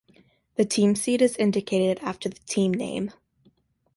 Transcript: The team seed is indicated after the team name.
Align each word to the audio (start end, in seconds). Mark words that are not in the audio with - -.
The 0.55 0.65
team 0.65 0.95
seed 0.95 1.21
is 1.21 1.37
indicated 1.37 1.99
after 2.01 2.27
the 2.27 2.39
team 2.47 2.73
name. 2.73 3.11